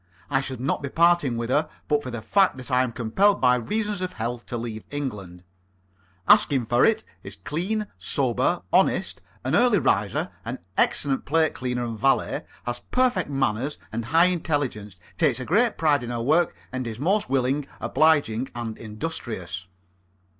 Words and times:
I 0.31 0.41
should 0.41 0.59
not 0.59 0.81
be 0.81 0.89
parting 0.89 1.37
with 1.37 1.51
her 1.51 1.69
but 1.87 2.01
for 2.01 2.09
the 2.09 2.23
fact 2.23 2.57
that 2.57 2.71
I 2.71 2.81
am 2.81 2.91
compelled 2.91 3.39
by 3.39 3.53
reasons 3.53 4.01
of 4.01 4.13
health 4.13 4.47
to 4.47 4.57
leave 4.57 4.83
England. 4.89 5.43
Askinforit 6.27 7.03
is 7.21 7.35
clean, 7.35 7.85
sober, 7.99 8.63
honest, 8.73 9.21
an 9.43 9.55
early 9.55 9.77
riser, 9.77 10.31
an 10.43 10.57
excellent 10.75 11.25
plate 11.25 11.53
cleaner 11.53 11.85
and 11.85 11.99
valet, 11.99 12.45
has 12.65 12.79
perfect 12.79 13.29
manners 13.29 13.77
and 13.91 14.05
high 14.05 14.25
intelligence, 14.25 14.95
takes 15.19 15.39
a 15.39 15.45
great 15.45 15.77
pride 15.77 16.01
in 16.01 16.09
her 16.09 16.23
work, 16.23 16.55
and 16.71 16.87
is 16.87 16.97
most 16.97 17.29
willing, 17.29 17.67
obliging 17.79 18.49
and 18.55 18.79
industrious. 18.79 19.67